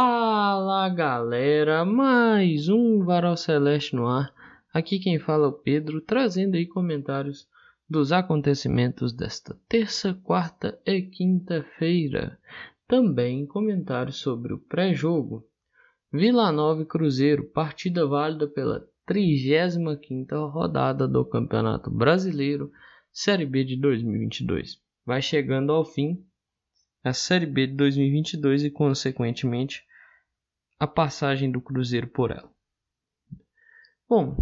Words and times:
Fala 0.00 0.88
galera, 0.90 1.84
mais 1.84 2.68
um 2.68 3.04
Varal 3.04 3.36
Celeste 3.36 3.96
no 3.96 4.06
ar. 4.06 4.32
Aqui 4.72 5.00
quem 5.00 5.18
fala 5.18 5.46
é 5.46 5.48
o 5.48 5.52
Pedro, 5.52 6.00
trazendo 6.00 6.54
aí 6.54 6.66
comentários 6.66 7.48
dos 7.90 8.12
acontecimentos 8.12 9.12
desta 9.12 9.58
terça, 9.68 10.14
quarta 10.22 10.80
e 10.86 11.02
quinta-feira. 11.02 12.38
Também 12.86 13.44
comentários 13.44 14.18
sobre 14.18 14.54
o 14.54 14.60
pré-jogo. 14.60 15.44
Vila 16.12 16.52
Nova 16.52 16.82
e 16.82 16.86
Cruzeiro, 16.86 17.50
partida 17.50 18.06
válida 18.06 18.46
pela 18.46 18.86
35ª 19.10 20.48
rodada 20.48 21.08
do 21.08 21.24
Campeonato 21.24 21.90
Brasileiro, 21.90 22.70
Série 23.10 23.46
B 23.46 23.64
de 23.64 23.74
2022. 23.74 24.80
Vai 25.04 25.20
chegando 25.20 25.72
ao 25.72 25.84
fim 25.84 26.24
a 27.02 27.12
Série 27.12 27.46
B 27.46 27.66
de 27.66 27.74
2022 27.74 28.62
e, 28.62 28.70
consequentemente, 28.70 29.87
a 30.78 30.86
passagem 30.86 31.50
do 31.50 31.60
Cruzeiro 31.60 32.06
por 32.06 32.30
ela. 32.30 32.50
Bom, 34.08 34.36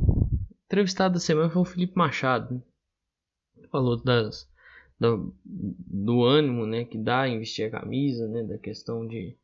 entrevistado 0.66 1.14
da 1.14 1.20
semana 1.20 1.50
foi 1.50 1.62
o 1.62 1.64
Felipe 1.64 1.96
Machado. 1.96 2.62
Falou 3.70 3.96
das, 3.96 4.48
do, 4.98 5.34
do, 5.44 6.22
ânimo 6.22 6.66
né, 6.66 6.84
que 6.84 6.98
dá 6.98 7.26
em 7.26 7.38
vestir 7.38 7.64
a 7.64 7.80
camisa, 7.80 8.28
né, 8.28 8.42
da 8.42 8.58
questão 8.58 9.06
de 9.06 9.36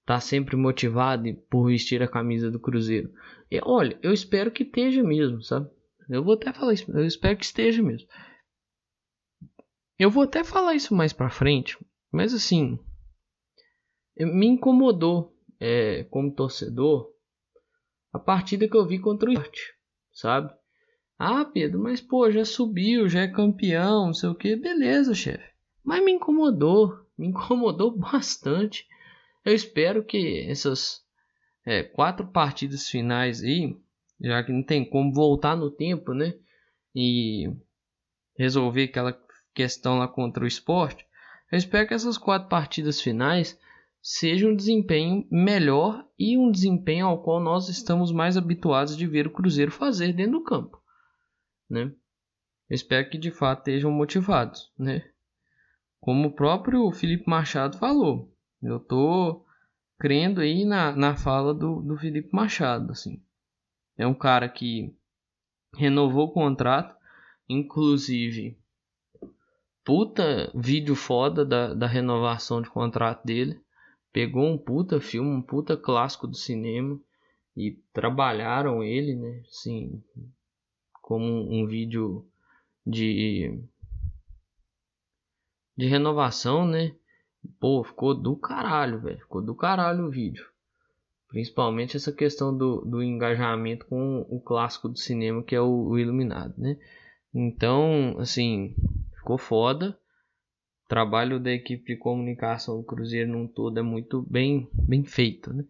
estar 0.00 0.14
tá 0.14 0.20
sempre 0.20 0.56
motivado 0.56 1.32
por 1.50 1.66
vestir 1.66 2.02
a 2.02 2.08
camisa 2.08 2.50
do 2.50 2.60
Cruzeiro. 2.60 3.12
E, 3.50 3.60
olha, 3.62 3.98
eu 4.02 4.12
espero 4.12 4.50
que 4.50 4.62
esteja 4.62 5.02
mesmo, 5.02 5.42
sabe? 5.42 5.68
Eu 6.08 6.24
vou 6.24 6.34
até 6.34 6.52
falar 6.52 6.72
isso, 6.72 6.90
eu 6.90 7.04
espero 7.04 7.36
que 7.36 7.44
esteja 7.44 7.82
mesmo. 7.82 8.08
Eu 9.98 10.10
vou 10.10 10.22
até 10.22 10.42
falar 10.42 10.74
isso 10.74 10.94
mais 10.94 11.12
pra 11.12 11.28
frente, 11.28 11.76
mas 12.10 12.32
assim, 12.32 12.78
me 14.16 14.46
incomodou 14.46 15.37
é, 15.60 16.04
como 16.04 16.34
torcedor 16.34 17.10
a 18.12 18.18
partida 18.18 18.68
que 18.68 18.76
eu 18.76 18.86
vi 18.86 18.98
contra 18.98 19.28
o 19.28 19.32
Sport, 19.32 19.58
sabe? 20.12 20.52
Ah, 21.18 21.44
Pedro, 21.44 21.80
mas 21.80 22.00
pô, 22.00 22.30
já 22.30 22.44
subiu, 22.44 23.08
já 23.08 23.22
é 23.22 23.28
campeão, 23.28 24.06
não 24.06 24.14
sei 24.14 24.28
o 24.28 24.34
que, 24.34 24.54
beleza, 24.56 25.14
chefe. 25.14 25.52
Mas 25.84 26.04
me 26.04 26.12
incomodou, 26.12 26.98
me 27.16 27.28
incomodou 27.28 27.90
bastante. 27.98 28.86
Eu 29.44 29.52
espero 29.54 30.04
que 30.04 30.46
essas 30.48 31.02
é, 31.66 31.82
quatro 31.82 32.26
partidas 32.28 32.88
finais 32.88 33.42
aí, 33.42 33.76
já 34.20 34.42
que 34.42 34.52
não 34.52 34.62
tem 34.62 34.88
como 34.88 35.12
voltar 35.12 35.56
no 35.56 35.70
tempo, 35.70 36.14
né? 36.14 36.34
E 36.94 37.50
resolver 38.36 38.84
aquela 38.84 39.20
questão 39.52 39.98
lá 39.98 40.06
contra 40.06 40.44
o 40.44 40.46
esporte, 40.46 41.04
eu 41.50 41.58
espero 41.58 41.88
que 41.88 41.94
essas 41.94 42.16
quatro 42.16 42.48
partidas 42.48 43.00
finais 43.00 43.58
sejam 44.02 44.50
um 44.50 44.56
desempenho 44.56 45.26
melhor 45.30 46.06
e 46.18 46.36
um 46.38 46.50
desempenho 46.50 47.06
ao 47.06 47.22
qual 47.22 47.40
nós 47.40 47.68
estamos 47.68 48.12
mais 48.12 48.36
habituados 48.36 48.96
de 48.96 49.06
ver 49.06 49.26
o 49.26 49.32
Cruzeiro 49.32 49.70
fazer 49.70 50.12
dentro 50.12 50.38
do 50.38 50.44
campo, 50.44 50.82
né? 51.68 51.92
Espero 52.70 53.08
que 53.08 53.18
de 53.18 53.30
fato 53.30 53.60
estejam 53.60 53.90
motivados, 53.90 54.72
né? 54.78 55.08
Como 56.00 56.28
o 56.28 56.34
próprio 56.34 56.90
Felipe 56.92 57.28
Machado 57.28 57.78
falou, 57.78 58.34
eu 58.62 58.78
tô 58.78 59.44
crendo 59.98 60.40
aí 60.40 60.64
na, 60.64 60.94
na 60.94 61.16
fala 61.16 61.52
do, 61.52 61.82
do 61.82 61.96
Felipe 61.96 62.30
Machado, 62.32 62.92
assim. 62.92 63.22
É 63.96 64.06
um 64.06 64.14
cara 64.14 64.48
que 64.48 64.94
renovou 65.74 66.26
o 66.28 66.32
contrato, 66.32 66.96
inclusive 67.48 68.56
puta 69.88 70.52
vídeo 70.54 70.94
foda 70.94 71.46
da, 71.46 71.72
da 71.72 71.86
renovação 71.86 72.60
de 72.60 72.68
contrato 72.68 73.24
dele. 73.24 73.58
Pegou 74.12 74.44
um 74.44 74.58
puta 74.58 75.00
filme, 75.00 75.30
um 75.30 75.42
puta 75.42 75.76
clássico 75.76 76.26
do 76.26 76.36
cinema 76.36 76.98
e 77.56 77.72
trabalharam 77.92 78.82
ele, 78.82 79.14
né? 79.14 79.42
Assim, 79.48 80.02
como 81.02 81.24
um, 81.24 81.62
um 81.62 81.66
vídeo 81.66 82.26
de 82.86 83.58
de 85.76 85.86
renovação, 85.86 86.66
né? 86.66 86.92
Pô, 87.60 87.84
ficou 87.84 88.12
do 88.12 88.34
caralho, 88.36 89.00
velho. 89.00 89.18
Ficou 89.20 89.40
do 89.40 89.54
caralho 89.54 90.06
o 90.06 90.10
vídeo. 90.10 90.44
Principalmente 91.28 91.96
essa 91.96 92.10
questão 92.10 92.56
do, 92.56 92.80
do 92.80 93.00
engajamento 93.00 93.86
com 93.86 94.26
o 94.28 94.40
clássico 94.40 94.88
do 94.88 94.98
cinema 94.98 95.42
que 95.42 95.54
é 95.54 95.60
o, 95.60 95.88
o 95.88 95.98
Iluminado, 95.98 96.54
né? 96.58 96.76
Então, 97.32 98.16
assim, 98.18 98.74
ficou 99.16 99.38
foda. 99.38 99.96
Trabalho 100.88 101.38
da 101.38 101.52
equipe 101.52 101.94
de 101.94 101.98
comunicação 101.98 102.78
do 102.78 102.84
Cruzeiro 102.84 103.30
num 103.30 103.46
todo 103.46 103.78
é 103.78 103.82
muito 103.82 104.22
bem, 104.22 104.68
bem 104.72 105.04
feito, 105.04 105.52
né? 105.52 105.64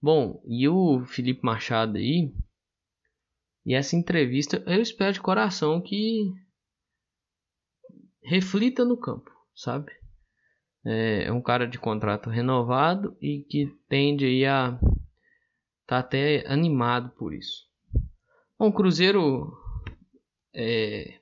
Bom, 0.00 0.42
e 0.46 0.66
o 0.68 1.04
Felipe 1.04 1.44
Machado 1.44 1.98
aí, 1.98 2.32
e 3.64 3.74
essa 3.74 3.94
entrevista, 3.96 4.62
eu 4.66 4.80
espero 4.80 5.12
de 5.12 5.20
coração 5.20 5.80
que 5.80 6.32
reflita 8.22 8.84
no 8.84 8.96
campo, 8.96 9.30
sabe? 9.54 9.92
É, 10.84 11.24
é 11.24 11.32
um 11.32 11.40
cara 11.40 11.66
de 11.66 11.78
contrato 11.78 12.28
renovado 12.28 13.16
e 13.20 13.44
que 13.48 13.66
tende 13.88 14.24
aí 14.24 14.44
a 14.44 14.78
tá 15.86 15.98
até 15.98 16.46
animado 16.46 17.10
por 17.10 17.34
isso. 17.34 17.66
Bom, 18.58 18.68
o 18.68 18.72
Cruzeiro 18.72 19.52
é, 20.54 21.20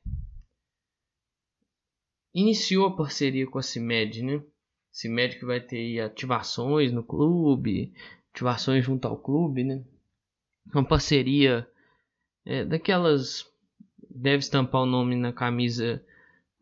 iniciou 2.34 2.86
a 2.86 2.96
parceria 2.96 3.46
com 3.46 3.58
a 3.58 3.62
CIMED, 3.62 4.22
né? 4.22 4.42
CIMED 4.90 5.38
que 5.38 5.44
vai 5.44 5.60
ter 5.60 6.00
ativações 6.00 6.92
no 6.92 7.02
clube, 7.02 7.92
ativações 8.32 8.84
junto 8.84 9.06
ao 9.06 9.16
clube, 9.16 9.64
né? 9.64 9.84
Uma 10.72 10.84
parceria 10.84 11.68
é, 12.44 12.64
daquelas 12.64 13.50
deve 14.08 14.38
estampar 14.38 14.82
o 14.82 14.86
nome 14.86 15.16
na 15.16 15.32
camisa, 15.32 16.04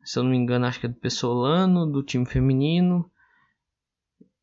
se 0.05 0.19
eu 0.19 0.23
não 0.23 0.31
me 0.31 0.37
engano, 0.37 0.67
acho 0.67 0.79
que 0.81 0.87
é 0.87 0.89
do 0.89 0.95
Pessolano, 0.95 1.91
do 1.91 2.03
time 2.03 2.25
feminino. 2.25 3.11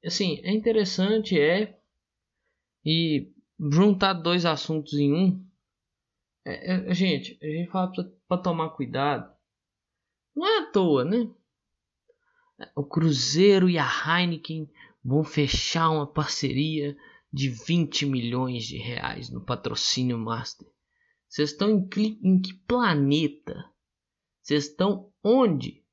Assim, 0.05 0.39
é 0.43 0.51
interessante, 0.51 1.39
é 1.39 1.77
e 2.85 3.31
juntar 3.59 4.13
dois 4.13 4.45
assuntos 4.45 4.93
em 4.93 5.13
um. 5.13 5.45
É, 6.45 6.89
é, 6.89 6.93
gente, 6.93 7.37
a 7.41 7.45
gente 7.45 7.69
fala 7.69 7.91
para 8.27 8.41
tomar 8.41 8.69
cuidado 8.69 9.36
não 10.37 10.45
é 10.45 10.59
à 10.59 10.71
toa, 10.71 11.03
né? 11.03 11.29
O 12.75 12.83
Cruzeiro 12.83 13.67
e 13.67 13.77
a 13.79 13.87
Heineken 13.87 14.69
vão 15.03 15.23
fechar 15.23 15.89
uma 15.89 16.05
parceria 16.05 16.95
de 17.33 17.49
20 17.49 18.05
milhões 18.05 18.65
de 18.65 18.77
reais 18.77 19.31
no 19.31 19.43
patrocínio 19.43 20.17
Master. 20.17 20.67
Vocês 21.27 21.51
estão 21.51 21.71
em 21.71 22.19
em 22.23 22.39
que 22.39 22.53
planeta? 22.53 23.65
Vocês 24.41 24.65
estão 24.65 25.11
onde? 25.23 25.83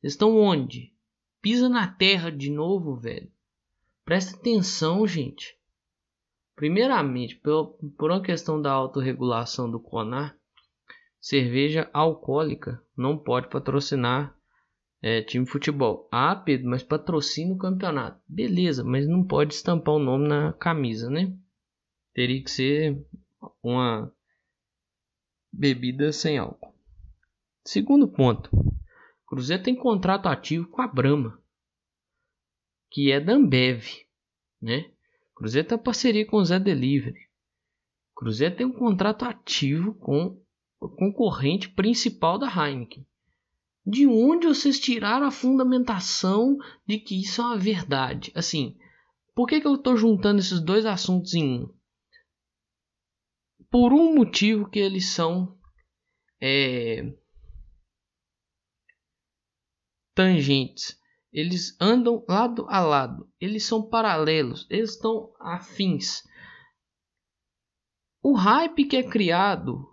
Vocês 0.00 0.14
estão 0.14 0.34
onde? 0.36 0.94
Pisa 1.42 1.68
na 1.68 1.86
terra 1.86 2.30
de 2.30 2.50
novo, 2.50 2.96
velho. 2.96 3.30
Presta 4.04 4.36
atenção, 4.36 5.06
gente. 5.06 5.54
Primeiramente, 6.56 7.36
por, 7.36 7.78
por 7.96 8.10
uma 8.10 8.22
questão 8.22 8.60
da 8.60 8.72
autorregulação 8.72 9.70
do 9.70 9.78
CONAR, 9.78 10.37
cerveja 11.20 11.90
alcoólica 11.92 12.82
não 12.96 13.18
pode 13.18 13.48
patrocinar 13.48 14.36
é, 15.00 15.22
time 15.22 15.44
de 15.44 15.50
futebol. 15.50 16.08
Ah, 16.10 16.34
Pedro, 16.34 16.68
mas 16.68 16.82
patrocina 16.82 17.54
o 17.54 17.58
campeonato. 17.58 18.20
Beleza, 18.28 18.84
mas 18.84 19.06
não 19.06 19.24
pode 19.24 19.54
estampar 19.54 19.94
o 19.94 19.98
nome 19.98 20.28
na 20.28 20.52
camisa, 20.54 21.08
né? 21.08 21.36
Teria 22.14 22.42
que 22.42 22.50
ser 22.50 23.06
uma 23.62 24.12
bebida 25.52 26.12
sem 26.12 26.38
álcool. 26.38 26.74
Segundo 27.64 28.08
ponto, 28.08 28.50
Cruzeiro 29.26 29.62
tem 29.62 29.76
contrato 29.76 30.26
ativo 30.26 30.66
com 30.68 30.80
a 30.80 30.86
Brahma, 30.86 31.40
que 32.90 33.12
é 33.12 33.20
da 33.20 33.34
Ambev, 33.34 33.84
né? 34.60 34.90
Cruzeiro 35.34 35.68
tem 35.68 35.78
parceria 35.78 36.26
com 36.26 36.38
o 36.38 36.44
Zé 36.44 36.58
Delivery. 36.58 37.28
Cruzeiro 38.16 38.56
tem 38.56 38.66
um 38.66 38.72
contrato 38.72 39.24
ativo 39.24 39.94
com 39.94 40.42
concorrente 40.78 41.68
principal 41.70 42.38
da 42.38 42.46
Heineken. 42.46 43.06
De 43.84 44.06
onde 44.06 44.46
vocês 44.46 44.78
tiraram 44.78 45.26
a 45.26 45.30
fundamentação 45.30 46.58
de 46.86 46.98
que 46.98 47.20
isso 47.20 47.40
é 47.40 47.44
uma 47.44 47.58
verdade? 47.58 48.30
Assim, 48.34 48.76
por 49.34 49.46
que, 49.48 49.60
que 49.60 49.66
eu 49.66 49.76
estou 49.76 49.96
juntando 49.96 50.40
esses 50.40 50.60
dois 50.60 50.84
assuntos 50.84 51.34
em 51.34 51.60
um? 51.60 51.74
Por 53.70 53.92
um 53.92 54.14
motivo 54.14 54.68
que 54.68 54.78
eles 54.78 55.10
são 55.10 55.58
é, 56.40 57.12
tangentes. 60.14 60.98
Eles 61.32 61.76
andam 61.80 62.24
lado 62.28 62.66
a 62.68 62.80
lado. 62.80 63.30
Eles 63.40 63.64
são 63.64 63.88
paralelos. 63.88 64.66
Eles 64.68 64.90
estão 64.90 65.32
afins. 65.38 66.22
O 68.22 68.34
hype 68.34 68.84
que 68.84 68.96
é 68.96 69.02
criado 69.02 69.86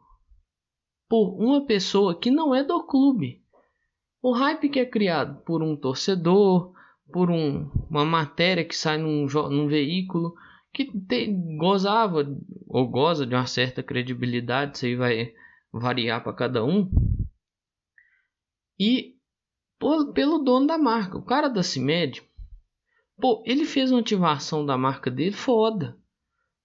por 1.16 1.42
uma 1.42 1.66
pessoa 1.66 2.20
que 2.20 2.30
não 2.30 2.54
é 2.54 2.62
do 2.62 2.84
clube. 2.84 3.42
O 4.22 4.34
hype 4.34 4.68
que 4.68 4.82
é 4.82 4.86
criado 4.86 5.42
por 5.44 5.64
um 5.64 5.74
torcedor, 5.74 6.74
por 7.10 7.32
um, 7.32 7.72
uma 7.90 8.04
matéria 8.04 8.66
que 8.66 8.76
sai 8.76 8.98
num, 8.98 9.26
num 9.26 9.66
veículo 9.66 10.36
que 10.74 10.92
te, 10.92 11.28
gozava 11.58 12.28
ou 12.68 12.88
goza 12.90 13.26
de 13.26 13.34
uma 13.34 13.46
certa 13.46 13.82
credibilidade, 13.82 14.76
isso 14.76 14.86
aí 14.86 14.96
vai 14.98 15.34
variar 15.72 16.22
para 16.22 16.34
cada 16.34 16.66
um. 16.66 16.92
E 18.78 19.16
por, 19.80 20.12
pelo 20.12 20.40
dono 20.40 20.68
da 20.68 20.78
marca, 20.78 21.18
o 21.18 21.24
cara 21.24 21.48
da 21.48 21.64
CIMED, 21.64 22.24
pô, 23.22 23.42
ele 23.46 23.64
fez 23.64 23.90
uma 23.90 24.02
ativação 24.02 24.66
da 24.66 24.78
marca 24.78 25.10
dele 25.10 25.32
foda. 25.32 25.98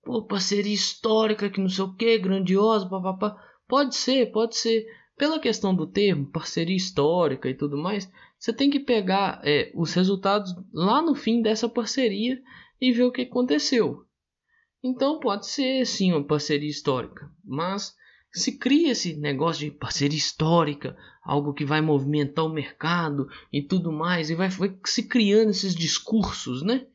Pô, 0.03 0.25
parceria 0.25 0.75
histórica 0.75 1.49
que 1.49 1.61
não 1.61 1.69
sei 1.69 1.85
o 1.85 1.95
que, 1.95 2.19
grandiosa, 2.19 2.89
papapá. 2.89 3.50
Pode 3.71 3.95
ser, 3.95 4.33
pode 4.33 4.57
ser. 4.57 4.85
Pela 5.17 5.39
questão 5.39 5.73
do 5.73 5.87
termo, 5.87 6.27
parceria 6.27 6.77
histórica 6.77 7.49
e 7.49 7.55
tudo 7.55 7.79
mais, 7.79 8.11
você 8.37 8.53
tem 8.53 8.69
que 8.69 8.81
pegar 8.81 9.41
é, 9.45 9.71
os 9.77 9.95
resultados 9.95 10.53
lá 10.73 11.01
no 11.01 11.15
fim 11.15 11.41
dessa 11.41 11.69
parceria 11.69 12.43
e 12.81 12.91
ver 12.91 13.05
o 13.05 13.13
que 13.13 13.23
aconteceu. 13.23 14.05
Então 14.83 15.21
pode 15.21 15.47
ser 15.47 15.87
sim 15.87 16.11
uma 16.11 16.25
parceria 16.25 16.69
histórica, 16.69 17.31
mas 17.45 17.95
se 18.33 18.59
cria 18.59 18.91
esse 18.91 19.15
negócio 19.15 19.67
de 19.67 19.77
parceria 19.77 20.19
histórica, 20.19 20.97
algo 21.23 21.55
que 21.55 21.65
vai 21.65 21.81
movimentar 21.81 22.47
o 22.47 22.53
mercado 22.53 23.29
e 23.53 23.63
tudo 23.63 23.93
mais, 23.93 24.31
e 24.31 24.35
vai, 24.35 24.49
vai 24.49 24.77
se 24.85 25.05
criando 25.07 25.51
esses 25.51 25.77
discursos, 25.77 26.63
né? 26.63 26.87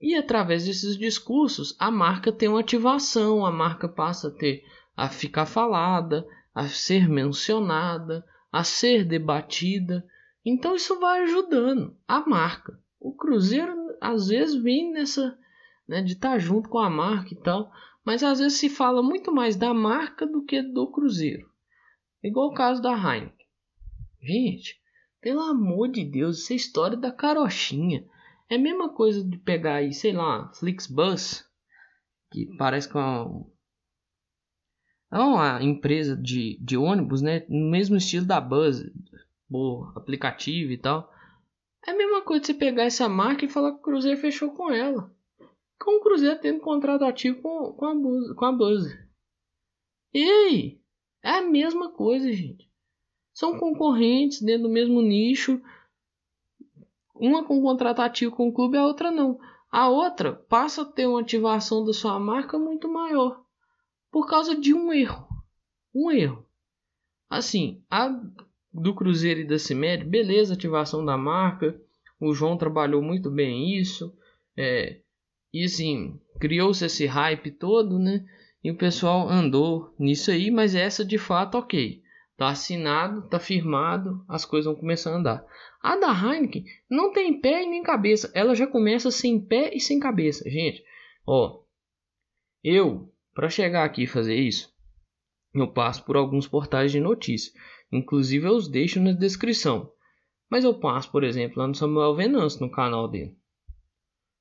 E 0.00 0.16
através 0.16 0.64
desses 0.64 0.96
discursos, 0.96 1.76
a 1.78 1.88
marca 1.88 2.32
tem 2.32 2.48
uma 2.48 2.60
ativação, 2.60 3.46
a 3.46 3.52
marca 3.52 3.88
passa 3.88 4.26
a 4.26 4.30
ter 4.32 4.64
a 4.98 5.08
ficar 5.08 5.46
falada, 5.46 6.26
a 6.52 6.66
ser 6.66 7.08
mencionada, 7.08 8.26
a 8.50 8.64
ser 8.64 9.04
debatida. 9.04 10.04
Então 10.44 10.74
isso 10.74 10.98
vai 10.98 11.22
ajudando 11.22 11.96
a 12.08 12.28
marca. 12.28 12.76
O 12.98 13.14
Cruzeiro 13.14 13.76
às 14.00 14.26
vezes 14.26 14.60
vem 14.60 14.90
nessa, 14.90 15.38
né, 15.86 16.02
de 16.02 16.14
estar 16.14 16.32
tá 16.32 16.38
junto 16.40 16.68
com 16.68 16.80
a 16.80 16.90
marca 16.90 17.32
e 17.32 17.36
tal, 17.36 17.70
mas 18.04 18.24
às 18.24 18.40
vezes 18.40 18.58
se 18.58 18.68
fala 18.68 19.00
muito 19.00 19.30
mais 19.30 19.54
da 19.54 19.72
marca 19.72 20.26
do 20.26 20.44
que 20.44 20.60
do 20.60 20.90
Cruzeiro. 20.90 21.48
Igual 22.20 22.48
o 22.48 22.54
caso 22.54 22.82
da 22.82 22.90
Heineken. 22.90 23.46
Gente, 24.20 24.80
pelo 25.20 25.42
amor 25.42 25.90
de 25.92 26.04
Deus, 26.04 26.42
essa 26.42 26.54
história 26.54 26.96
da 26.96 27.12
carochinha. 27.12 28.04
É 28.50 28.56
a 28.56 28.58
mesma 28.58 28.88
coisa 28.88 29.22
de 29.22 29.38
pegar 29.38 29.76
aí, 29.76 29.92
sei 29.92 30.12
lá, 30.12 30.50
Flixbus, 30.54 31.44
que 32.32 32.48
parece 32.56 32.88
com 32.88 32.98
uma, 32.98 33.46
é 35.10 35.18
uma 35.18 35.62
empresa 35.62 36.16
de, 36.16 36.58
de 36.60 36.76
ônibus, 36.76 37.22
né? 37.22 37.44
No 37.48 37.70
mesmo 37.70 37.96
estilo 37.96 38.26
da 38.26 38.40
Buzz, 38.40 38.84
o 39.50 39.90
aplicativo 39.96 40.72
e 40.72 40.78
tal. 40.78 41.10
É 41.86 41.92
a 41.92 41.96
mesma 41.96 42.22
coisa 42.22 42.44
você 42.44 42.54
pegar 42.54 42.84
essa 42.84 43.08
marca 43.08 43.44
e 43.44 43.48
falar 43.48 43.72
que 43.72 43.78
o 43.78 43.82
Cruzeiro 43.82 44.20
fechou 44.20 44.50
com 44.50 44.70
ela. 44.70 45.10
Com 45.80 45.98
o 45.98 46.02
Cruzeiro 46.02 46.38
tendo 46.40 46.60
contrato 46.60 47.04
ativo 47.04 47.40
com, 47.40 47.72
com, 47.72 47.86
a, 47.86 47.94
Buzz, 47.94 48.32
com 48.34 48.44
a 48.44 48.52
Buzz. 48.52 48.98
E 50.12 50.22
aí? 50.22 50.80
É 51.22 51.30
a 51.30 51.42
mesma 51.42 51.90
coisa, 51.90 52.30
gente. 52.32 52.70
São 53.32 53.58
concorrentes 53.58 54.42
dentro 54.42 54.64
do 54.64 54.68
mesmo 54.68 55.00
nicho. 55.00 55.60
Uma 57.14 57.44
com 57.44 57.62
contrato 57.62 58.00
ativo 58.00 58.34
com 58.34 58.48
o 58.48 58.52
clube, 58.52 58.76
a 58.76 58.84
outra 58.84 59.10
não. 59.10 59.38
A 59.70 59.88
outra 59.88 60.32
passa 60.32 60.82
a 60.82 60.84
ter 60.84 61.06
uma 61.06 61.20
ativação 61.20 61.84
da 61.84 61.92
sua 61.92 62.18
marca 62.18 62.58
muito 62.58 62.88
maior. 62.88 63.42
Por 64.18 64.26
causa 64.26 64.56
de 64.56 64.74
um 64.74 64.92
erro. 64.92 65.28
Um 65.94 66.10
erro. 66.10 66.44
Assim, 67.30 67.84
a 67.88 68.08
do 68.72 68.92
Cruzeiro 68.92 69.38
e 69.38 69.46
da 69.46 69.60
CIMED, 69.60 70.04
beleza, 70.04 70.54
ativação 70.54 71.04
da 71.04 71.16
marca. 71.16 71.80
O 72.18 72.34
João 72.34 72.58
trabalhou 72.58 73.00
muito 73.00 73.30
bem 73.30 73.78
isso. 73.78 74.12
É, 74.56 74.98
e 75.54 75.64
assim, 75.64 76.20
criou-se 76.40 76.84
esse 76.84 77.06
hype 77.06 77.52
todo, 77.52 77.96
né? 77.96 78.26
E 78.62 78.72
o 78.72 78.76
pessoal 78.76 79.28
andou 79.28 79.94
nisso 79.96 80.32
aí, 80.32 80.50
mas 80.50 80.74
essa 80.74 81.04
de 81.04 81.16
fato, 81.16 81.56
ok. 81.56 82.02
Tá 82.36 82.48
assinado, 82.48 83.22
tá 83.28 83.38
firmado, 83.38 84.24
as 84.28 84.44
coisas 84.44 84.66
vão 84.66 84.74
começar 84.74 85.12
a 85.12 85.16
andar. 85.16 85.46
A 85.80 85.94
da 85.94 86.10
Heineken 86.10 86.64
não 86.90 87.12
tem 87.12 87.40
pé 87.40 87.62
e 87.62 87.70
nem 87.70 87.84
cabeça. 87.84 88.32
Ela 88.34 88.56
já 88.56 88.66
começa 88.66 89.12
sem 89.12 89.40
pé 89.40 89.70
e 89.72 89.78
sem 89.78 90.00
cabeça. 90.00 90.42
Gente, 90.50 90.82
ó. 91.24 91.62
Eu, 92.64 93.12
para 93.38 93.48
chegar 93.48 93.84
aqui 93.84 94.02
e 94.02 94.06
fazer 94.08 94.34
isso, 94.34 94.68
eu 95.54 95.72
passo 95.72 96.04
por 96.04 96.16
alguns 96.16 96.48
portais 96.48 96.90
de 96.90 96.98
notícia. 96.98 97.52
Inclusive 97.92 98.48
eu 98.48 98.56
os 98.56 98.66
deixo 98.66 99.00
na 99.00 99.12
descrição. 99.12 99.92
Mas 100.50 100.64
eu 100.64 100.80
passo, 100.80 101.12
por 101.12 101.22
exemplo, 101.22 101.60
lá 101.60 101.68
no 101.68 101.74
Samuel 101.76 102.16
Venâncio, 102.16 102.60
no 102.60 102.68
canal 102.68 103.06
dele. 103.06 103.38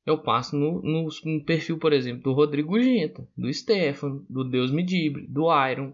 Eu 0.03 0.23
passo 0.23 0.55
no, 0.55 0.81
no, 0.81 1.09
no 1.25 1.45
perfil, 1.45 1.77
por 1.77 1.93
exemplo, 1.93 2.23
do 2.23 2.33
Rodrigo 2.33 2.81
Genta, 2.81 3.29
do 3.37 3.53
Stefano, 3.53 4.25
do 4.27 4.43
Deus 4.43 4.71
Medibre, 4.71 5.27
do 5.27 5.45
Iron, 5.69 5.93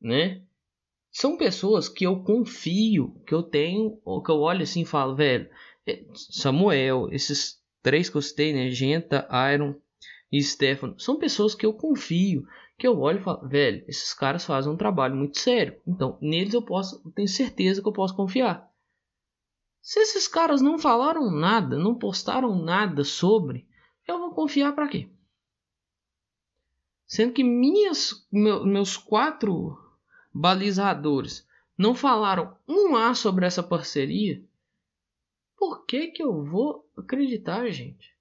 né? 0.00 0.44
São 1.10 1.36
pessoas 1.36 1.88
que 1.88 2.06
eu 2.06 2.22
confio, 2.22 3.20
que 3.26 3.34
eu 3.34 3.42
tenho, 3.42 4.00
ou 4.04 4.22
que 4.22 4.30
eu 4.30 4.38
olho 4.38 4.62
assim 4.62 4.82
e 4.82 4.86
falo, 4.86 5.16
velho, 5.16 5.50
é, 5.84 6.04
Samuel, 6.14 7.08
esses 7.10 7.60
três 7.82 8.08
que 8.08 8.16
eu 8.16 8.22
citei, 8.22 8.52
né? 8.52 8.70
Genta, 8.70 9.28
Iron 9.52 9.74
e 10.30 10.42
Stefano, 10.42 10.98
são 10.98 11.18
pessoas 11.18 11.54
que 11.54 11.64
eu 11.64 11.72
confio, 11.72 12.46
que 12.78 12.86
eu 12.86 12.98
olho 12.98 13.20
e 13.20 13.22
falo, 13.22 13.48
velho, 13.48 13.84
esses 13.88 14.12
caras 14.12 14.44
fazem 14.44 14.72
um 14.72 14.76
trabalho 14.76 15.16
muito 15.16 15.38
sério. 15.38 15.80
Então, 15.86 16.18
neles 16.20 16.52
eu 16.52 16.62
posso, 16.62 17.00
eu 17.04 17.10
tenho 17.12 17.28
certeza 17.28 17.80
que 17.80 17.88
eu 17.88 17.92
posso 17.92 18.14
confiar. 18.14 18.68
Se 19.80 20.00
esses 20.00 20.26
caras 20.26 20.60
não 20.60 20.78
falaram 20.78 21.30
nada, 21.30 21.78
não 21.78 21.94
postaram 21.94 22.56
nada 22.60 23.04
sobre, 23.04 23.66
eu 24.06 24.18
vou 24.18 24.34
confiar 24.34 24.74
para 24.74 24.88
quê? 24.88 25.08
Sendo 27.06 27.32
que 27.32 27.44
minhas, 27.44 28.26
meu, 28.32 28.66
meus 28.66 28.96
quatro 28.96 29.78
balizadores 30.34 31.46
não 31.78 31.94
falaram 31.94 32.56
um 32.66 32.96
A 32.96 33.14
sobre 33.14 33.46
essa 33.46 33.62
parceria, 33.62 34.44
por 35.56 35.86
que, 35.86 36.08
que 36.08 36.22
eu 36.22 36.44
vou 36.44 36.90
acreditar, 36.96 37.70
gente? 37.70 38.15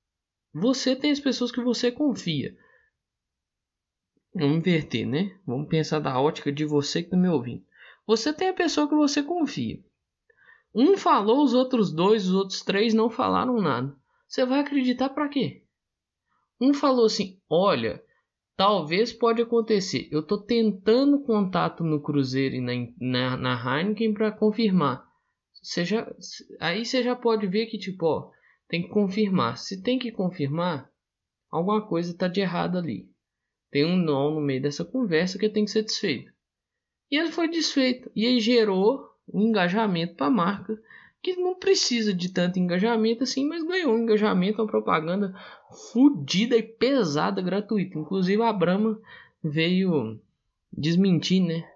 Você 0.57 0.95
tem 0.95 1.11
as 1.11 1.19
pessoas 1.19 1.51
que 1.51 1.59
você 1.59 1.91
confia. 1.91 2.57
Vamos 4.33 4.59
inverter, 4.59 5.05
né? 5.05 5.37
Vamos 5.45 5.67
pensar 5.67 5.99
da 5.99 6.17
ótica 6.17 6.49
de 6.49 6.63
você 6.63 7.01
que 7.01 7.07
está 7.07 7.17
me 7.17 7.27
ouvindo. 7.27 7.65
Você 8.07 8.31
tem 8.31 8.47
a 8.47 8.53
pessoa 8.53 8.87
que 8.87 8.95
você 8.95 9.21
confia. 9.21 9.83
Um 10.73 10.95
falou, 10.95 11.43
os 11.43 11.53
outros 11.53 11.91
dois, 11.91 12.27
os 12.27 12.33
outros 12.33 12.61
três 12.61 12.93
não 12.93 13.09
falaram 13.09 13.61
nada. 13.61 13.93
Você 14.29 14.45
vai 14.45 14.61
acreditar 14.61 15.09
para 15.09 15.27
quê? 15.27 15.65
Um 16.59 16.73
falou 16.73 17.05
assim: 17.05 17.37
Olha, 17.49 18.01
talvez 18.55 19.11
pode 19.11 19.41
acontecer. 19.41 20.07
Eu 20.09 20.21
estou 20.21 20.37
tentando 20.37 21.19
contato 21.19 21.83
no 21.83 22.01
Cruzeiro 22.01 22.55
e 22.55 22.61
na, 22.61 22.71
na, 22.97 23.37
na 23.37 23.79
Heineken 23.81 24.13
para 24.13 24.31
confirmar. 24.31 25.05
Você 25.61 25.83
já, 25.83 26.09
aí 26.61 26.85
você 26.85 27.03
já 27.03 27.13
pode 27.13 27.45
ver 27.45 27.65
que, 27.65 27.77
tipo, 27.77 28.05
ó, 28.05 28.31
tem 28.67 28.81
que 28.83 28.89
confirmar. 28.89 29.57
Se 29.57 29.81
tem 29.81 29.99
que 29.99 30.11
confirmar, 30.11 30.89
alguma 31.49 31.85
coisa 31.85 32.11
está 32.11 32.27
de 32.27 32.41
errado 32.41 32.77
ali. 32.77 33.09
Tem 33.71 33.85
um 33.85 33.97
nó 33.97 34.31
no 34.31 34.41
meio 34.41 34.61
dessa 34.61 34.85
conversa 34.85 35.37
que 35.37 35.49
tem 35.49 35.65
que 35.65 35.71
ser 35.71 35.83
desfeito. 35.83 36.31
E 37.11 37.17
ele 37.17 37.31
foi 37.31 37.49
desfeito. 37.49 38.09
E 38.15 38.25
aí 38.25 38.39
gerou 38.39 39.09
um 39.31 39.41
engajamento 39.41 40.15
para 40.15 40.27
a 40.27 40.31
marca 40.31 40.79
que 41.21 41.35
não 41.35 41.55
precisa 41.55 42.13
de 42.13 42.31
tanto 42.31 42.59
engajamento 42.59 43.23
assim, 43.23 43.47
mas 43.47 43.63
ganhou 43.63 43.93
um 43.93 43.97
engajamento, 43.97 44.61
uma 44.61 44.67
propaganda 44.67 45.33
fodida 45.91 46.55
e 46.55 46.61
pesada 46.61 47.41
gratuita. 47.41 47.97
Inclusive 47.97 48.41
a 48.43 48.53
Brahma 48.53 48.99
veio 49.43 50.21
desmentir, 50.71 51.41
né? 51.41 51.67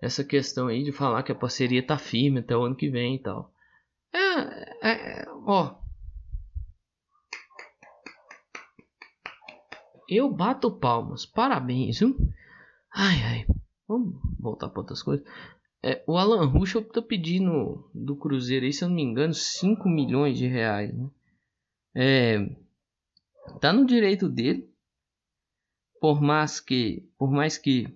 Essa 0.00 0.22
questão 0.22 0.68
aí 0.68 0.84
de 0.84 0.92
falar 0.92 1.22
que 1.22 1.32
a 1.32 1.34
parceria 1.34 1.84
tá 1.84 1.98
firme 1.98 2.40
até 2.40 2.56
o 2.56 2.62
ano 2.62 2.76
que 2.76 2.88
vem 2.88 3.16
e 3.16 3.18
tal. 3.18 3.52
É, 4.12 4.88
é 4.88 5.26
ó. 5.44 5.83
Eu 10.08 10.30
bato 10.30 10.70
palmas, 10.70 11.24
parabéns, 11.24 11.98
viu? 11.98 12.16
Ai, 12.92 13.22
ai. 13.22 13.46
Vamos 13.86 14.14
voltar 14.38 14.68
para 14.68 14.80
outras 14.80 15.02
coisas. 15.02 15.26
É, 15.82 16.02
o 16.06 16.16
Alan 16.16 16.46
Ruschel 16.46 16.82
tá 16.82 17.02
pedindo 17.02 17.90
do 17.94 18.16
Cruzeiro 18.16 18.64
aí, 18.64 18.72
se 18.72 18.84
eu 18.84 18.88
não 18.88 18.96
me 18.96 19.02
engano, 19.02 19.34
5 19.34 19.88
milhões 19.88 20.38
de 20.38 20.46
reais. 20.46 20.94
Né? 20.94 21.10
É, 21.94 22.38
tá 23.60 23.72
no 23.72 23.84
direito 23.84 24.28
dele. 24.28 24.72
Por 26.00 26.20
mais 26.20 26.60
que, 26.60 27.06
por 27.18 27.30
mais 27.30 27.58
que 27.58 27.86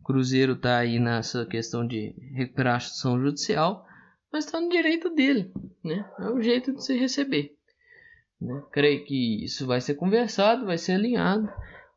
o 0.00 0.04
Cruzeiro 0.04 0.56
tá 0.56 0.78
aí 0.78 0.98
nessa 0.98 1.44
questão 1.44 1.86
de 1.86 2.14
recuperação 2.34 3.20
judicial, 3.20 3.86
mas 4.32 4.46
tá 4.46 4.60
no 4.60 4.68
direito 4.68 5.10
dele, 5.10 5.52
né? 5.82 6.10
É 6.18 6.30
o 6.30 6.40
jeito 6.40 6.72
de 6.72 6.84
se 6.84 6.96
receber. 6.96 7.58
Né? 8.40 8.62
Creio 8.72 9.04
que 9.04 9.44
isso 9.44 9.66
vai 9.66 9.80
ser 9.80 9.94
conversado, 9.94 10.66
vai 10.66 10.78
ser 10.78 10.92
alinhado. 10.92 11.48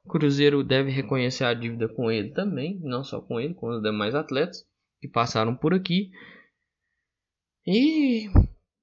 O 0.05 0.09
Cruzeiro 0.09 0.63
deve 0.63 0.91
reconhecer 0.91 1.45
a 1.45 1.53
dívida 1.53 1.87
com 1.87 2.11
ele 2.11 2.31
também, 2.31 2.79
não 2.83 3.03
só 3.03 3.21
com 3.21 3.39
ele, 3.39 3.53
com 3.53 3.69
os 3.69 3.81
demais 3.81 4.13
atletas 4.13 4.65
que 4.99 5.07
passaram 5.07 5.55
por 5.55 5.73
aqui. 5.73 6.11
E 7.65 8.29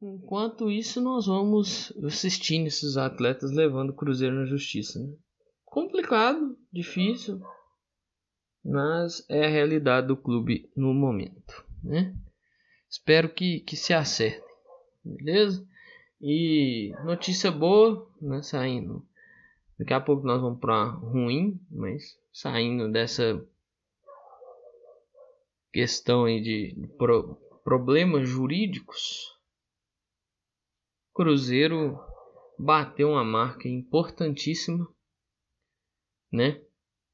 Enquanto 0.03 0.71
isso, 0.71 0.99
nós 0.99 1.27
vamos 1.27 1.93
assistindo 2.03 2.67
esses 2.67 2.97
atletas 2.97 3.53
levando 3.53 3.91
o 3.91 3.95
Cruzeiro 3.95 4.35
na 4.35 4.47
justiça. 4.47 4.99
Né? 4.99 5.15
Complicado, 5.63 6.57
difícil, 6.73 7.39
mas 8.65 9.23
é 9.29 9.45
a 9.45 9.51
realidade 9.51 10.07
do 10.07 10.17
clube 10.17 10.71
no 10.75 10.95
momento. 10.95 11.67
Né? 11.85 12.15
Espero 12.89 13.29
que, 13.29 13.61
que 13.61 13.77
se 13.77 13.93
acertem, 13.93 14.43
beleza? 15.05 15.67
E 16.21 16.93
notícia 17.05 17.51
boa, 17.51 18.07
né, 18.21 18.43
saindo. 18.43 19.09
Daqui 19.79 19.95
a 19.95 20.01
pouco 20.01 20.27
nós 20.27 20.43
vamos 20.43 20.61
para 20.61 20.85
ruim, 20.85 21.59
mas 21.71 22.21
saindo 22.31 22.93
dessa 22.93 23.43
questão 25.73 26.27
aí 26.27 26.43
de 26.43 26.77
pro, 26.99 27.37
problemas 27.65 28.29
jurídicos, 28.29 29.35
Cruzeiro 31.15 31.99
bateu 32.59 33.09
uma 33.11 33.25
marca 33.25 33.67
importantíssima, 33.69 34.87
né? 36.31 36.63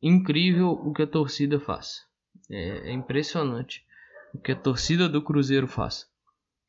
incrível 0.00 0.70
o 0.70 0.92
que 0.92 1.02
a 1.02 1.06
torcida 1.06 1.58
faz. 1.58 2.06
É, 2.50 2.90
é 2.90 2.92
impressionante 2.92 3.86
o 4.34 4.38
que 4.38 4.52
a 4.52 4.56
torcida 4.56 5.08
do 5.08 5.22
Cruzeiro 5.22 5.66
faz 5.66 6.10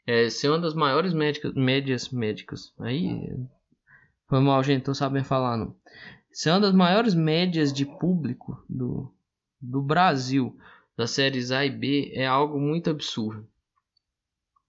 é, 0.06 0.30
ser 0.30 0.50
uma 0.50 0.60
das 0.60 0.74
maiores 0.74 1.14
médicas, 1.14 1.54
médias 1.54 2.10
médicas. 2.10 2.74
Aí 2.80 3.30
foi 4.28 4.40
mal, 4.40 4.62
gente, 4.64 4.84
tô 4.84 4.94
sabendo 4.94 5.26
falar 5.26 5.58
não. 5.58 5.76
Ser 6.32 6.52
uma 6.52 6.60
das 6.60 6.74
maiores 6.74 7.14
médias 7.14 7.72
de 7.72 7.86
público 7.86 8.64
do, 8.68 9.14
do 9.62 9.82
Brasil, 9.82 10.58
das 10.98 11.12
séries 11.12 11.52
A 11.52 11.66
e 11.66 11.70
B, 11.70 12.12
é 12.14 12.26
algo 12.26 12.60
muito 12.60 12.90
absurdo. 12.90 13.48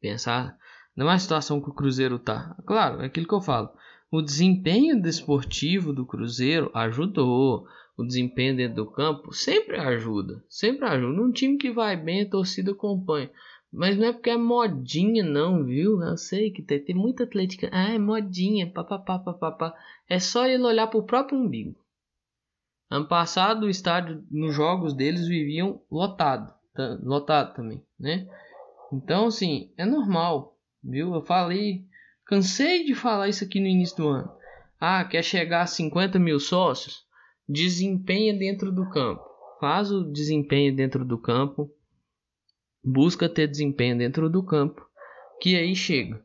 Pensar 0.01 0.57
na 0.97 1.19
situação 1.19 1.61
que 1.61 1.71
o 1.71 1.75
Cruzeiro 1.75 2.19
tá. 2.19 2.57
Claro, 2.67 3.03
é 3.03 3.07
aquilo 3.07 3.27
que 3.27 3.35
eu 3.35 3.41
falo. 3.41 3.71
O 4.11 4.23
desempenho 4.23 5.01
desportivo 5.01 5.93
do 5.93 6.07
Cruzeiro 6.07 6.71
ajudou. 6.73 7.67
O 7.97 8.05
desempenho 8.05 8.57
dentro 8.57 8.77
do 8.77 8.91
campo 8.91 9.33
sempre 9.33 9.77
ajuda. 9.77 10.45
Sempre 10.49 10.87
ajuda. 10.87 11.21
Um 11.21 11.33
time 11.33 11.57
que 11.59 11.73
vai 11.73 11.97
bem, 11.97 12.23
a 12.23 12.31
torcida 12.31 12.73
acompanha. 12.73 13.31
Mas 13.73 13.97
não 13.97 14.07
é 14.07 14.13
porque 14.13 14.31
é 14.31 14.37
modinha, 14.37 15.25
não, 15.25 15.65
viu? 15.65 16.01
Eu 16.01 16.17
sei 16.17 16.53
que 16.53 16.63
tem, 16.63 16.79
tem 16.79 16.95
muita 16.95 17.25
atlética. 17.25 17.69
Ah, 17.73 17.93
é 17.93 17.99
modinha, 17.99 18.71
papapá, 18.71 19.19
papapá. 19.19 19.75
É 20.09 20.21
só 20.21 20.47
ele 20.47 20.63
olhar 20.63 20.87
pro 20.87 21.03
próprio 21.03 21.39
umbigo. 21.39 21.75
Ano 22.89 23.09
passado, 23.09 23.67
o 23.67 23.69
estádio, 23.69 24.25
nos 24.31 24.55
jogos 24.55 24.95
deles, 24.95 25.27
viviam 25.27 25.81
lotado. 25.91 26.55
Tá, 26.73 26.99
lotado 27.03 27.55
também, 27.55 27.83
né? 27.99 28.29
Então, 28.93 29.27
assim, 29.27 29.73
é 29.77 29.85
normal, 29.85 30.54
viu? 30.85 31.15
Eu 31.15 31.23
falei, 31.23 31.85
cansei 32.27 32.85
de 32.85 32.95
falar 32.95 33.29
isso 33.29 33.45
aqui 33.45 33.59
no 33.59 33.67
início 33.67 33.97
do 33.97 34.09
ano. 34.09 34.31
Ah, 34.79 35.05
quer 35.05 35.23
chegar 35.23 35.63
a 35.63 35.67
50 35.67 36.19
mil 36.19 36.39
sócios? 36.39 37.05
Desempenha 37.49 38.35
dentro 38.35 38.71
do 38.71 38.89
campo. 38.91 39.25
Faz 39.61 39.91
o 39.91 40.05
desempenho 40.05 40.75
dentro 40.75 41.05
do 41.05 41.19
campo 41.19 41.71
busca 42.85 43.29
ter 43.29 43.49
desempenho 43.49 43.97
dentro 43.97 44.29
do 44.29 44.43
campo, 44.43 44.87
que 45.41 45.57
aí 45.57 45.75
chega. 45.75 46.23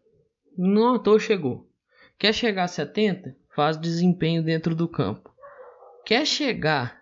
Não 0.57 0.95
à 0.95 0.99
toa 0.99 1.17
chegou. 1.17 1.71
Quer 2.17 2.33
chegar 2.33 2.65
a 2.65 2.67
70? 2.67 3.35
Faz 3.55 3.77
desempenho 3.77 4.43
dentro 4.43 4.75
do 4.75 4.87
campo. 4.87 5.33
Quer 6.05 6.25
chegar 6.25 7.01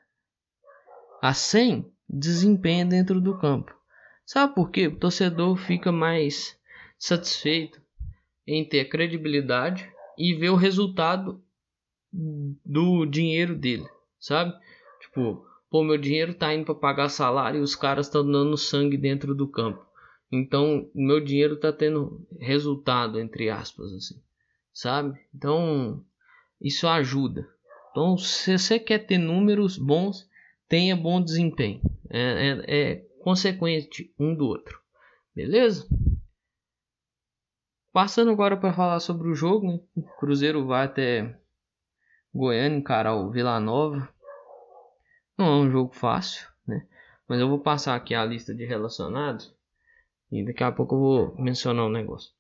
a 1.22 1.34
100? 1.34 1.92
Desempenho 2.08 2.88
dentro 2.88 3.20
do 3.20 3.38
campo. 3.38 3.76
Sabe 4.26 4.54
por 4.54 4.70
quê? 4.70 4.88
O 4.88 4.96
torcedor 4.96 5.58
fica 5.58 5.92
mais 5.92 6.57
satisfeito 6.98 7.82
em 8.46 8.63
ter 8.63 8.86
credibilidade 8.86 9.92
e 10.18 10.34
ver 10.34 10.50
o 10.50 10.56
resultado 10.56 11.42
do 12.12 13.06
dinheiro 13.06 13.56
dele, 13.56 13.88
sabe? 14.20 14.56
Tipo, 15.01 15.46
pô, 15.70 15.84
meu 15.84 15.98
dinheiro 15.98 16.34
tá 16.34 16.54
indo 16.54 16.66
para 16.66 16.75
pagar 16.75 17.10
salário 17.10 17.60
e 17.60 17.63
os 17.63 17.75
caras 17.75 18.08
estão 18.08 18.25
dando 18.25 18.58
sangue 18.58 18.98
dentro 18.98 19.36
do 19.36 19.48
campo. 19.48 19.86
Então, 20.32 20.89
meu 20.94 21.20
dinheiro 21.20 21.58
tá 21.58 21.72
tendo 21.72 22.25
resultado, 22.39 23.20
entre 23.20 23.50
aspas, 23.50 23.94
assim, 23.94 24.22
sabe? 24.74 25.20
Então, 25.34 26.04
isso 26.62 26.88
ajuda. 26.88 27.48
Então, 27.92 28.18
se 28.18 28.58
você 28.58 28.80
quer 28.80 29.00
ter 29.00 29.18
números 29.18 29.77
bons, 29.77 30.27
tenha 30.68 30.96
bom 30.96 31.22
desempenho. 31.22 31.82
É, 32.10 32.20
é, 32.20 32.63
é 32.68 32.96
consequente 33.22 34.13
um 34.20 34.36
do 34.36 34.46
outro, 34.46 34.80
beleza? 35.36 35.88
Passando 37.98 38.30
agora 38.30 38.56
para 38.56 38.72
falar 38.74 39.00
sobre 39.00 39.27
o 39.27 39.34
jogo, 39.34 39.84
o 39.96 40.04
Cruzeiro 40.04 40.68
vai 40.68 40.86
até 40.86 41.36
Goiânia 42.32 42.77
encarar 42.77 43.16
o 43.16 43.32
Vila 43.32 43.60
Nova. 43.60 44.08
Não 45.36 45.46
é 45.48 45.56
um 45.63 45.72
jogo 45.72 45.96
fácil, 45.96 46.48
né? 46.68 46.86
Mas 47.27 47.39
eu 47.39 47.50
vou 47.50 47.58
passar 47.58 47.96
aqui 47.96 48.13
a 48.13 48.24
lista 48.24 48.54
de 48.54 48.66
relacionados 48.66 49.51
e 50.32 50.46
daqui 50.46 50.63
a 50.63 50.72
pouco 50.72 50.94
eu 50.94 51.00
vou 51.00 51.36
mencionar 51.39 51.88
um 51.88 51.89
negócio. 51.89 52.32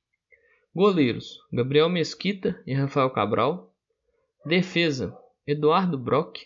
Goleiros: 0.75 1.39
Gabriel 1.51 1.89
Mesquita 1.89 2.61
e 2.67 2.75
Rafael 2.75 3.09
Cabral. 3.09 3.73
Defesa: 4.45 5.17
Eduardo 5.47 5.97
Brock, 5.97 6.37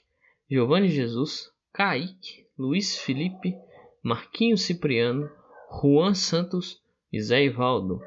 Giovanni 0.49 0.87
Jesus, 0.87 1.51
Kaique, 1.73 2.47
Luiz 2.57 2.97
Felipe, 2.97 3.57
Marquinhos 4.01 4.61
Cipriano, 4.61 5.29
Juan 5.69 6.13
Santos 6.13 6.81
e 7.11 7.21
Zé 7.21 7.43
Ivaldo. 7.43 8.01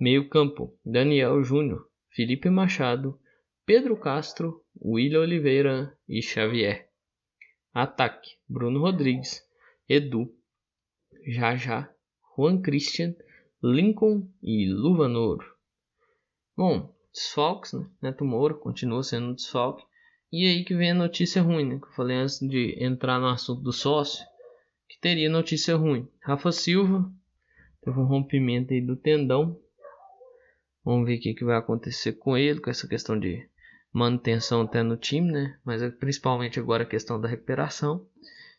Meio 0.00 0.28
campo: 0.28 0.76
Daniel 0.84 1.42
Júnior, 1.42 1.88
Felipe 2.10 2.50
Machado, 2.50 3.18
Pedro 3.66 3.96
Castro, 3.96 4.62
William 4.80 5.20
Oliveira 5.20 5.96
e 6.08 6.20
Xavier. 6.20 6.88
Ataque: 7.72 8.36
Bruno 8.48 8.80
Rodrigues, 8.80 9.42
Edu, 9.88 10.32
Jajá, 11.26 11.92
Juan 12.36 12.60
Christian, 12.60 13.14
Lincoln 13.62 14.28
e 14.42 14.66
Luvanor. 14.66 15.44
Bom, 16.56 16.94
desfalques, 17.12 17.72
né? 17.72 17.88
Neto 18.02 18.24
Moura 18.24 18.54
continua 18.54 19.02
sendo 19.02 19.28
um 19.28 19.34
desfalque. 19.34 19.84
E 20.30 20.46
aí 20.46 20.64
que 20.64 20.74
vem 20.74 20.90
a 20.90 20.94
notícia 20.94 21.40
ruim, 21.40 21.64
né? 21.64 21.78
Que 21.78 21.86
eu 21.86 21.92
falei 21.92 22.16
antes 22.16 22.40
de 22.40 22.76
entrar 22.78 23.18
no 23.20 23.28
assunto 23.28 23.62
do 23.62 23.72
sócio, 23.72 24.24
que 24.88 25.00
teria 25.00 25.30
notícia 25.30 25.76
ruim. 25.76 26.08
Rafa 26.20 26.52
Silva 26.52 27.10
teve 27.82 27.98
um 27.98 28.04
rompimento 28.04 28.72
aí 28.72 28.80
do 28.80 28.96
tendão. 28.96 29.58
Vamos 30.84 31.06
ver 31.06 31.16
o 31.16 31.20
que, 31.20 31.34
que 31.34 31.44
vai 31.44 31.56
acontecer 31.56 32.12
com 32.12 32.36
ele, 32.36 32.60
com 32.60 32.70
essa 32.70 32.86
questão 32.86 33.18
de 33.18 33.48
manutenção 33.92 34.62
até 34.62 34.82
no 34.82 34.96
time, 34.96 35.32
né? 35.32 35.58
Mas 35.64 35.80
é 35.80 35.88
principalmente 35.88 36.60
agora 36.60 36.82
a 36.82 36.86
questão 36.86 37.20
da 37.20 37.28
recuperação. 37.28 38.06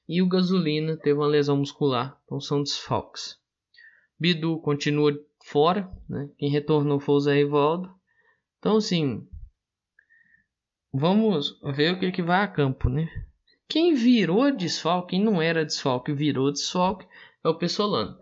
E 0.07 0.21
o 0.21 0.27
Gasolina 0.27 0.97
teve 0.97 1.19
uma 1.19 1.27
lesão 1.27 1.57
muscular, 1.57 2.19
então 2.25 2.39
são 2.39 2.63
desfalques. 2.63 3.37
Bidu 4.19 4.59
continua 4.59 5.13
fora, 5.43 5.91
né? 6.09 6.29
Quem 6.37 6.49
retornou 6.49 6.99
foi 6.99 7.15
o 7.15 7.19
Zé 7.19 7.35
Rivaldo. 7.35 7.93
Então, 8.59 8.77
assim, 8.77 9.27
vamos 10.93 11.59
ver 11.75 11.93
o 11.93 11.99
que, 11.99 12.11
que 12.11 12.23
vai 12.23 12.43
a 12.43 12.47
campo, 12.47 12.89
né? 12.89 13.07
Quem 13.67 13.93
virou 13.93 14.55
desfalque, 14.55 15.11
quem 15.11 15.23
não 15.23 15.41
era 15.41 15.65
desfalque, 15.65 16.13
virou 16.13 16.51
desfalque, 16.51 17.07
é 17.43 17.49
o 17.49 17.57
Pessolano. 17.57 18.17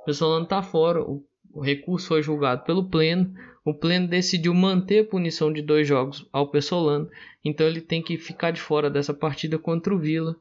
O 0.00 0.04
Pessolano 0.04 0.46
tá 0.46 0.62
fora, 0.62 1.02
o, 1.02 1.24
o 1.56 1.60
recurso 1.62 2.08
foi 2.08 2.22
julgado 2.22 2.64
pelo 2.64 2.84
Pleno, 2.90 3.34
o 3.64 3.72
Pleno 3.72 4.06
decidiu 4.06 4.52
manter 4.52 4.98
a 4.98 5.08
punição 5.08 5.50
de 5.50 5.62
dois 5.62 5.88
jogos 5.88 6.28
ao 6.30 6.50
Pessolano, 6.50 7.08
então 7.42 7.66
ele 7.66 7.80
tem 7.80 8.02
que 8.02 8.18
ficar 8.18 8.50
de 8.50 8.60
fora 8.60 8.90
dessa 8.90 9.14
partida 9.14 9.58
contra 9.58 9.94
o 9.94 9.98
Vila 9.98 10.36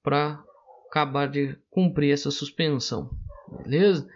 para 0.00 0.40
acabar 0.86 1.26
de 1.26 1.58
cumprir 1.68 2.12
essa 2.12 2.30
suspensão. 2.30 3.10
Beleza? 3.64 4.08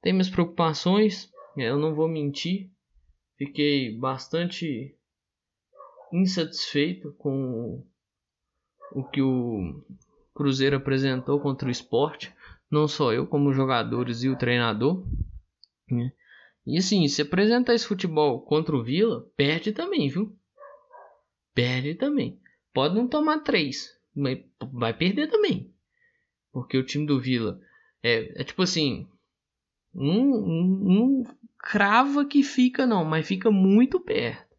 Tem 0.00 0.12
minhas 0.12 0.30
preocupações, 0.30 1.28
eu 1.56 1.76
não 1.76 1.92
vou 1.92 2.06
mentir, 2.06 2.70
fiquei 3.36 3.98
bastante 3.98 4.94
insatisfeito 6.12 7.14
com 7.18 7.84
o 8.92 9.02
que 9.02 9.20
o 9.20 9.84
Cruzeiro 10.32 10.76
apresentou 10.76 11.40
contra 11.40 11.66
o 11.66 11.70
esporte, 11.70 12.32
não 12.70 12.86
só 12.86 13.12
eu, 13.12 13.26
como 13.26 13.50
os 13.50 13.56
jogadores 13.56 14.22
e 14.22 14.28
o 14.28 14.36
treinador. 14.36 15.04
Né? 15.90 16.12
E 16.66 16.78
assim, 16.78 17.06
se 17.06 17.22
apresentar 17.22 17.74
esse 17.74 17.86
futebol 17.86 18.42
contra 18.42 18.76
o 18.76 18.82
Vila, 18.82 19.30
perde 19.36 19.72
também, 19.72 20.08
viu? 20.08 20.36
Perde 21.54 21.94
também. 21.94 22.40
Pode 22.74 22.94
não 22.94 23.08
tomar 23.08 23.40
três, 23.40 23.88
mas 24.14 24.44
vai 24.72 24.92
perder 24.92 25.28
também. 25.28 25.72
Porque 26.52 26.76
o 26.76 26.84
time 26.84 27.06
do 27.06 27.20
Vila 27.20 27.60
é, 28.02 28.40
é 28.40 28.44
tipo 28.44 28.62
assim. 28.62 29.08
Não, 29.94 31.22
crava 31.58 32.26
que 32.26 32.42
fica 32.42 32.86
não, 32.86 33.04
mas 33.04 33.26
fica 33.26 33.50
muito 33.50 33.98
perto. 34.00 34.54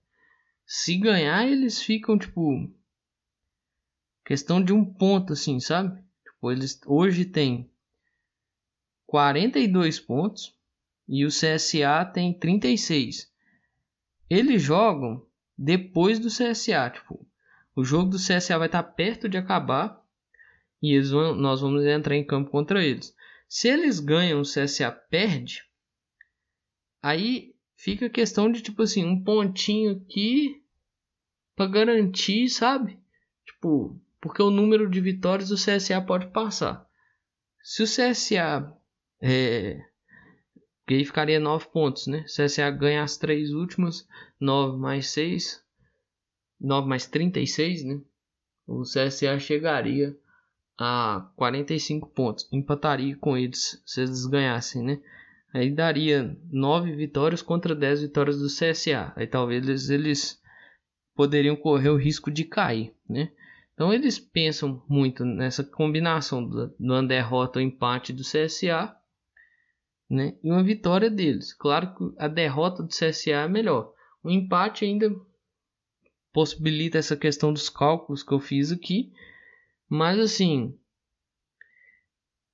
Se 0.65 0.97
ganhar, 0.97 1.47
eles 1.47 1.81
ficam 1.81 2.17
tipo 2.17 2.73
questão 4.25 4.61
de 4.61 4.73
um 4.73 4.83
ponto 4.83 5.33
assim, 5.33 5.59
sabe? 5.59 6.03
Tipo, 6.23 6.51
eles 6.51 6.81
hoje 6.85 7.23
tem 7.25 7.71
42 9.05 9.99
pontos 9.99 10.56
e 11.07 11.25
o 11.25 11.29
CSA 11.29 12.05
tem 12.13 12.33
36. 12.33 13.31
Eles 14.29 14.61
jogam 14.61 15.25
depois 15.57 16.19
do 16.19 16.27
CSA, 16.27 16.89
tipo, 16.89 17.25
o 17.75 17.83
jogo 17.83 18.09
do 18.09 18.17
CSA 18.17 18.57
vai 18.57 18.67
estar 18.67 18.83
perto 18.83 19.29
de 19.29 19.37
acabar 19.37 20.03
e 20.81 20.93
eles 20.93 21.09
vão, 21.09 21.33
nós 21.35 21.61
vamos 21.61 21.85
entrar 21.85 22.15
em 22.15 22.25
campo 22.25 22.51
contra 22.51 22.83
eles. 22.83 23.15
Se 23.47 23.67
eles 23.67 23.99
ganham, 23.99 24.41
o 24.41 24.43
CSA 24.43 24.91
perde, 24.91 25.63
aí 27.01 27.55
fica 27.75 28.07
a 28.07 28.09
questão 28.09 28.51
de 28.51 28.61
tipo 28.61 28.81
assim, 28.81 29.05
um 29.05 29.23
pontinho 29.23 29.91
aqui 29.91 30.61
para 31.55 31.67
garantir, 31.67 32.49
sabe? 32.49 32.99
Tipo, 33.45 33.99
porque 34.19 34.41
o 34.41 34.51
número 34.51 34.89
de 34.89 34.99
vitórias 34.99 35.51
o 35.51 35.55
CSA 35.55 36.01
pode 36.01 36.27
passar. 36.27 36.87
Se 37.63 37.81
o 37.81 37.85
CSA 37.85 38.75
é, 39.21 39.81
que 40.87 40.93
aí 40.93 41.03
ficaria 41.03 41.37
9 41.37 41.67
pontos, 41.67 42.07
né? 42.07 42.23
CSA 42.23 42.71
ganha 42.71 43.03
as 43.03 43.17
três 43.17 43.51
últimas, 43.51 44.07
9 44.39 44.77
mais 44.77 45.09
6, 45.09 45.61
9 46.59 46.87
mais 46.87 47.05
36, 47.05 47.83
né? 47.83 47.99
O 48.65 48.83
CSA 48.83 49.37
chegaria 49.37 50.17
a 50.79 51.29
45 51.35 52.09
pontos, 52.09 52.47
empataria 52.53 53.17
com 53.17 53.37
eles 53.37 53.81
se 53.85 54.01
eles 54.01 54.25
ganhassem, 54.25 54.81
né? 54.81 55.01
Aí 55.53 55.69
daria 55.71 56.37
9 56.49 56.95
vitórias 56.95 57.41
contra 57.41 57.75
10 57.75 58.03
vitórias 58.03 58.39
do 58.39 58.47
CSA. 58.47 59.11
Aí 59.15 59.27
talvez 59.27 59.67
eles, 59.67 59.89
eles 59.89 60.41
poderiam 61.15 61.55
correr 61.57 61.89
o 61.89 61.97
risco 61.97 62.31
de 62.31 62.45
cair, 62.45 62.93
né? 63.09 63.29
Então 63.73 63.93
eles 63.93 64.17
pensam 64.17 64.81
muito 64.87 65.25
nessa 65.25 65.65
combinação 65.65 66.47
do, 66.47 66.73
do 66.79 67.07
derrota 67.07 67.59
ou 67.59 67.65
empate 67.65 68.13
do 68.13 68.23
CSA 68.23 68.95
né? 70.09 70.35
e 70.43 70.51
uma 70.51 70.63
vitória 70.63 71.09
deles. 71.09 71.53
Claro 71.53 71.93
que 71.95 72.13
a 72.17 72.27
derrota 72.27 72.83
do 72.83 72.89
CSA 72.89 73.31
é 73.31 73.47
melhor. 73.47 73.93
O 74.23 74.29
empate 74.29 74.85
ainda 74.85 75.13
possibilita 76.31 76.97
essa 76.97 77.15
questão 77.15 77.51
dos 77.51 77.69
cálculos 77.69 78.23
que 78.23 78.33
eu 78.33 78.39
fiz 78.39 78.71
aqui, 78.71 79.11
mas 79.89 80.19
assim, 80.19 80.77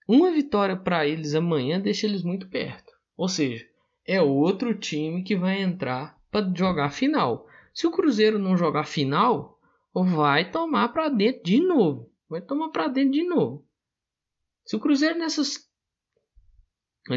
uma 0.07 0.31
vitória 0.31 0.75
para 0.75 1.07
eles 1.07 1.33
amanhã 1.36 1.79
deixa 1.79 2.05
eles 2.05 2.24
muito 2.24 2.48
perto. 2.50 2.93
Ou 3.15 3.27
seja, 3.27 3.67
é 4.05 4.22
outro 4.22 4.77
time 4.77 5.24
que 5.24 5.36
vai 5.36 5.62
entrar 5.62 6.19
para 6.29 6.51
jogar 6.53 6.89
final. 6.89 7.48
Se 7.74 7.88
o 7.88 7.91
Cruzeiro 7.91 8.38
não 8.38 8.57
jogar 8.57 8.86
final, 8.86 9.60
vai 9.93 10.50
tomar 10.50 10.89
para 10.89 11.10
dentro 11.10 11.43
de 11.43 11.60
novo. 11.60 12.12
Vai 12.29 12.41
tomar 12.41 12.69
para 12.69 12.88
dentro 12.88 13.12
de 13.12 13.24
novo. 13.24 13.65
Se 14.65 14.75
o 14.75 14.79
Cruzeiro 14.79 15.17
nessas 15.17 15.69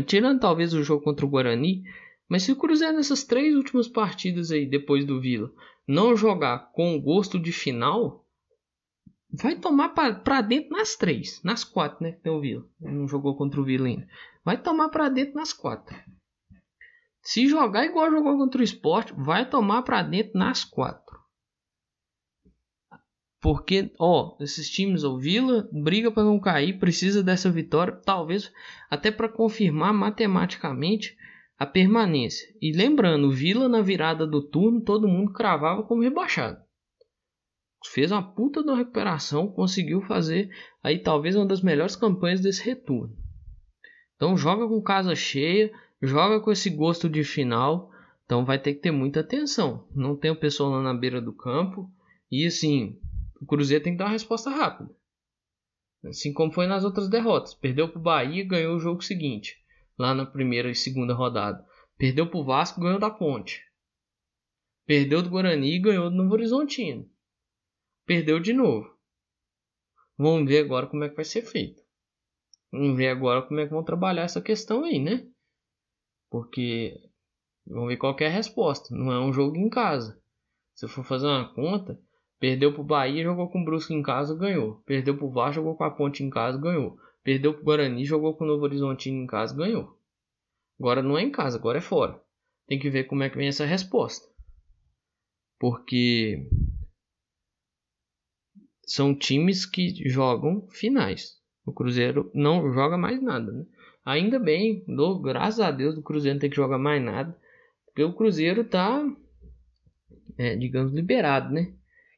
tirando 0.07 0.41
talvez 0.41 0.73
o 0.75 0.83
jogo 0.83 1.05
contra 1.05 1.25
o 1.25 1.29
Guarani, 1.29 1.83
mas 2.29 2.43
se 2.43 2.53
o 2.53 2.57
Cruzeiro 2.57 2.97
nessas 2.97 3.25
três 3.25 3.55
últimas 3.55 3.89
partidas 3.89 4.51
aí 4.51 4.67
depois 4.67 5.05
do 5.05 5.21
Vila 5.21 5.53
não 5.87 6.17
jogar 6.17 6.73
com 6.73 7.01
gosto 7.01 7.39
de 7.39 7.53
final, 7.53 8.27
vai 9.31 9.57
tomar 9.57 9.91
para 9.91 10.41
dentro 10.41 10.71
nas 10.71 10.97
três, 10.97 11.41
nas 11.45 11.63
quatro, 11.63 12.03
né? 12.03 12.13
Tem 12.13 12.33
o 12.33 12.41
Vila, 12.41 12.65
não 12.81 13.07
jogou 13.07 13.37
contra 13.37 13.61
o 13.61 13.65
Vila 13.65 13.87
ainda. 13.87 14.09
Vai 14.45 14.61
tomar 14.61 14.89
para 14.89 15.09
dentro 15.09 15.35
nas 15.35 15.53
quatro. 15.53 15.95
Se 17.23 17.47
jogar 17.47 17.85
igual 17.85 18.11
jogou 18.11 18.37
contra 18.37 18.61
o 18.61 18.65
Sport, 18.65 19.13
vai 19.17 19.49
tomar 19.49 19.83
para 19.83 20.03
dentro 20.03 20.39
nas 20.39 20.65
quatro. 20.65 21.06
Porque, 23.41 23.93
ó, 23.99 24.37
esses 24.41 24.69
times, 24.71 25.05
o 25.05 25.19
Vila 25.19 25.69
briga 25.73 26.11
para 26.11 26.25
não 26.25 26.41
cair, 26.41 26.79
precisa 26.79 27.23
dessa 27.23 27.51
vitória, 27.51 27.95
talvez 28.05 28.53
até 28.91 29.11
para 29.11 29.29
confirmar 29.29 29.93
matematicamente 29.93 31.17
a 31.59 31.67
permanência. 31.67 32.47
E 32.61 32.73
lembrando, 32.73 33.29
o 33.29 33.33
Vila 33.33 33.69
na 33.69 33.81
virada 33.81 34.27
do 34.27 34.43
turno, 34.43 34.81
todo 34.81 35.09
mundo 35.09 35.33
cravava 35.33 35.83
como 35.83 36.03
rebaixado. 36.03 36.61
Fez 37.85 38.11
uma 38.11 38.23
puta 38.23 38.65
da 38.65 38.75
recuperação, 38.75 39.49
conseguiu 39.49 40.03
fazer 40.03 40.51
aí 40.83 40.99
talvez 40.99 41.37
uma 41.37 41.47
das 41.47 41.63
melhores 41.63 41.95
campanhas 41.95 42.41
desse 42.41 42.65
retorno. 42.65 43.17
Então 44.17 44.37
joga 44.37 44.67
com 44.67 44.83
casa 44.83 45.15
cheia, 45.15 45.71
joga 46.03 46.41
com 46.41 46.51
esse 46.51 46.69
gosto 46.69 47.09
de 47.09 47.23
final, 47.23 47.91
então 48.25 48.45
vai 48.45 48.59
ter 48.59 48.75
que 48.75 48.81
ter 48.81 48.91
muita 48.91 49.21
atenção. 49.21 49.87
Não 49.95 50.17
tem 50.17 50.31
o 50.31 50.41
pessoal 50.41 50.71
lá 50.71 50.83
na 50.83 50.95
beira 50.95 51.21
do 51.21 51.33
campo. 51.33 51.89
E 52.31 52.45
assim, 52.45 52.99
o 53.41 53.47
Cruzeiro 53.47 53.83
tem 53.83 53.93
que 53.93 53.99
dar 53.99 54.07
uma 54.07 54.13
resposta 54.13 54.51
rápida. 54.51 54.95
Assim 56.05 56.33
como 56.33 56.53
foi 56.53 56.67
nas 56.67 56.85
outras 56.85 57.09
derrotas. 57.09 57.55
Perdeu 57.55 57.89
para 57.89 57.99
o 57.99 58.03
Bahia 58.03 58.47
ganhou 58.47 58.77
o 58.77 58.81
jogo 58.81 59.03
seguinte. 59.03 59.57
Lá 59.99 60.15
na 60.15 60.27
primeira 60.27 60.71
e 60.71 60.75
segunda 60.75 61.15
rodada. 61.15 61.67
Perdeu 61.97 62.29
para 62.29 62.39
o 62.39 62.45
Vasco 62.45 62.81
ganhou 62.81 62.99
da 62.99 63.11
Ponte. 63.11 63.65
Perdeu 64.87 65.23
do 65.23 65.31
Guarani 65.31 65.75
e 65.75 65.81
ganhou 65.81 66.11
do 66.11 66.17
Novo 66.17 66.35
Horizontino. 66.35 67.11
Perdeu 68.05 68.39
de 68.39 68.53
novo. 68.53 68.95
Vamos 70.17 70.49
ver 70.49 70.65
agora 70.65 70.87
como 70.87 71.03
é 71.05 71.09
que 71.09 71.17
vai 71.17 71.25
ser 71.25 71.43
feito. 71.43 71.83
Vamos 72.71 72.97
ver 72.97 73.09
agora 73.09 73.43
como 73.43 73.59
é 73.59 73.65
que 73.65 73.73
vão 73.73 73.83
trabalhar 73.83 74.23
essa 74.23 74.41
questão 74.41 74.85
aí, 74.85 74.99
né? 74.99 75.27
Porque 76.31 77.11
vamos 77.67 77.89
ver 77.89 77.97
qual 77.97 78.17
é 78.21 78.27
a 78.27 78.31
resposta. 78.31 78.95
Não 78.95 79.13
é 79.13 79.19
um 79.19 79.33
jogo 79.33 79.57
em 79.57 79.69
casa. 79.69 80.21
Se 80.75 80.85
eu 80.85 80.89
for 80.89 81.05
fazer 81.05 81.27
uma 81.27 81.53
conta, 81.53 82.01
Perdeu 82.39 82.73
pro 82.73 82.85
Bahia, 82.85 83.25
jogou 83.25 83.49
com 83.49 83.61
o 83.61 83.65
Brusque 83.65 83.95
em 83.95 84.03
casa, 84.03 84.35
ganhou. 84.35 84.83
Perdeu 84.87 85.17
pro 85.17 85.31
Vasco, 85.31 85.55
jogou 85.55 85.75
com 85.75 85.85
a 85.85 85.91
Ponte 85.91 86.23
em 86.23 86.31
casa, 86.31 86.59
ganhou. 86.59 86.99
Perdeu 87.25 87.55
pro 87.55 87.65
Guarani, 87.65 88.05
jogou 88.05 88.35
com 88.35 88.45
o 88.45 88.47
Novo 88.47 88.65
Horizontino 88.65 89.23
em 89.23 89.27
casa, 89.27 89.57
ganhou. 89.57 89.99
Agora 90.79 91.03
não 91.03 91.17
é 91.17 91.23
em 91.23 91.31
casa, 91.31 91.57
agora 91.57 91.79
é 91.79 91.81
fora. 91.81 92.21
Tem 92.67 92.79
que 92.79 92.91
ver 92.91 93.05
como 93.05 93.23
é 93.23 93.31
que 93.31 93.37
vem 93.37 93.49
essa 93.49 93.65
resposta. 93.65 94.29
Porque 95.59 96.47
são 98.87 99.15
times 99.15 99.65
que 99.65 100.09
jogam 100.09 100.69
finais. 100.69 101.41
O 101.65 101.73
Cruzeiro 101.73 102.31
não 102.35 102.73
joga 102.73 102.99
mais 102.99 103.21
nada, 103.23 103.51
né? 103.51 103.65
Ainda 104.05 104.39
bem, 104.39 104.85
graças 105.21 105.59
a 105.59 105.71
Deus 105.71 105.97
o 105.97 106.03
Cruzeiro 106.03 106.37
não 106.37 106.41
tem 106.41 106.51
que 106.51 106.57
jogar 106.57 106.79
mais 106.79 107.03
nada. 107.03 107.37
Porque 107.87 108.05
o 108.05 108.13
Cruzeiro 108.13 108.63
tá, 108.63 109.05
é, 110.37 110.55
digamos, 110.55 110.93
liberado, 110.93 111.53
né? 111.53 111.73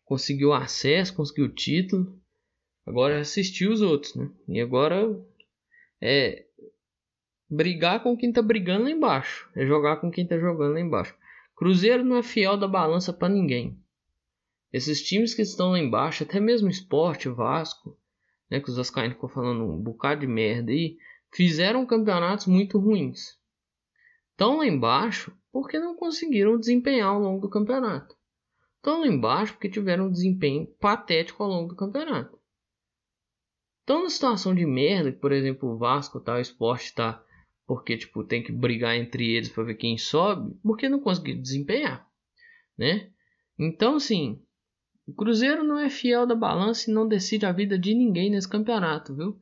Conseguiu 0.09 0.55
acesso, 0.55 1.15
conseguiu 1.15 1.45
o 1.45 1.55
título. 1.55 2.19
Agora 2.87 3.21
assistiu 3.21 3.71
os 3.71 3.83
outros, 3.83 4.15
né? 4.15 4.31
E 4.49 4.59
agora 4.59 5.23
é 6.01 6.47
brigar 7.49 8.03
com 8.03 8.17
quem 8.17 8.33
tá 8.33 8.41
brigando 8.41 8.85
lá 8.85 8.91
embaixo. 8.91 9.51
É 9.55 9.67
jogar 9.67 9.97
com 9.97 10.11
quem 10.11 10.27
tá 10.27 10.39
jogando 10.39 10.73
lá 10.73 10.81
embaixo. 10.81 11.15
Cruzeiro 11.55 12.03
não 12.03 12.17
é 12.17 12.23
fiel 12.23 12.57
da 12.57 12.67
balança 12.67 13.13
para 13.13 13.29
ninguém. 13.29 13.79
Esses 14.73 15.03
times 15.03 15.35
que 15.35 15.43
estão 15.43 15.73
lá 15.73 15.79
embaixo, 15.79 16.23
até 16.23 16.41
mesmo 16.41 16.71
Esporte, 16.71 17.29
Vasco, 17.29 17.99
né, 18.51 18.61
que 18.61 18.71
os 18.71 18.79
Vascaínos 18.79 19.15
ficou 19.15 19.29
falando 19.29 19.63
um 19.63 19.79
bocado 19.79 20.23
de 20.23 20.27
merda 20.27 20.73
aí, 20.73 20.97
fizeram 21.35 21.85
campeonatos 21.85 22.47
muito 22.47 22.79
ruins. 22.79 23.39
Estão 24.31 24.57
lá 24.57 24.67
embaixo 24.67 25.37
porque 25.53 25.79
não 25.79 25.95
conseguiram 25.95 26.59
desempenhar 26.59 27.09
ao 27.09 27.21
longo 27.21 27.43
do 27.43 27.51
campeonato 27.51 28.18
estão 28.79 29.01
lá 29.01 29.07
embaixo 29.07 29.53
porque 29.53 29.69
tiveram 29.69 30.07
um 30.07 30.11
desempenho 30.11 30.67
patético 30.81 31.43
ao 31.43 31.49
longo 31.49 31.69
do 31.69 31.77
campeonato. 31.77 32.39
Estão 33.81 34.03
na 34.03 34.11
situação 34.11 34.55
de 34.55 34.67
merda, 34.67 35.13
que 35.13 35.19
por 35.19 35.33
exemplo 35.33 35.71
o 35.71 35.79
Vasco 35.79 36.21
tá, 36.21 36.35
o 36.35 36.41
Sport 36.41 36.93
tá, 36.93 37.23
porque 37.67 37.97
tipo 37.97 38.25
tem 38.25 38.43
que 38.43 38.53
brigar 38.53 38.97
entre 38.97 39.31
eles 39.31 39.49
para 39.49 39.65
ver 39.65 39.75
quem 39.75 39.97
sobe, 39.99 40.55
porque 40.63 40.89
não 40.89 41.01
conseguiu 41.01 41.41
desempenhar, 41.41 42.07
né? 42.77 43.11
Então 43.59 43.97
assim, 43.97 44.43
o 45.07 45.13
Cruzeiro 45.15 45.65
não 45.65 45.79
é 45.79 45.89
fiel 45.89 46.27
da 46.27 46.35
balança 46.35 46.91
e 46.91 46.95
não 46.95 47.09
decide 47.09 47.47
a 47.47 47.53
vida 47.53 47.79
de 47.79 47.95
ninguém 47.95 48.31
nesse 48.31 48.49
campeonato, 48.49 49.15
viu? 49.15 49.41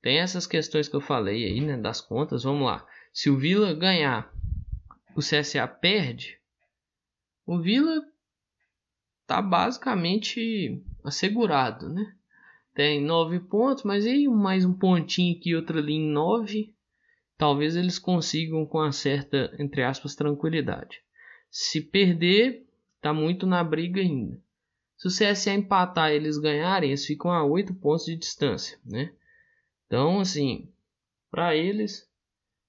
Tem 0.00 0.18
essas 0.18 0.46
questões 0.46 0.88
que 0.88 0.96
eu 0.96 1.00
falei 1.00 1.44
aí, 1.44 1.60
né, 1.60 1.76
das 1.76 2.00
contas, 2.00 2.42
vamos 2.42 2.66
lá. 2.66 2.86
Se 3.12 3.30
o 3.30 3.36
Vila 3.38 3.72
ganhar, 3.72 4.32
o 5.14 5.20
CSA 5.20 5.66
perde, 5.68 6.38
o 7.46 7.60
Vila 7.60 8.02
tá 9.26 9.40
basicamente 9.40 10.82
assegurado, 11.02 11.88
né? 11.88 12.14
Tem 12.74 13.00
nove 13.00 13.38
pontos, 13.38 13.84
mas 13.84 14.04
aí 14.04 14.26
mais 14.26 14.64
um 14.64 14.72
pontinho 14.72 15.36
aqui, 15.36 15.54
outro 15.54 15.78
ali 15.78 15.94
em 15.94 16.10
nove, 16.10 16.74
talvez 17.38 17.76
eles 17.76 17.98
consigam 17.98 18.66
com 18.66 18.78
uma 18.78 18.92
certa, 18.92 19.54
entre 19.58 19.82
aspas, 19.82 20.14
tranquilidade. 20.14 21.00
Se 21.50 21.80
perder, 21.80 22.66
tá 23.00 23.12
muito 23.12 23.46
na 23.46 23.62
briga 23.62 24.00
ainda. 24.00 24.42
Se 24.96 25.06
o 25.06 25.10
CSA 25.10 25.52
empatar 25.52 26.10
e 26.10 26.16
eles 26.16 26.38
ganharem, 26.38 26.90
eles 26.90 27.06
ficam 27.06 27.30
a 27.30 27.44
oito 27.44 27.74
pontos 27.74 28.06
de 28.06 28.16
distância, 28.16 28.78
né? 28.84 29.12
Então, 29.86 30.20
assim, 30.20 30.72
para 31.30 31.54
eles 31.54 32.08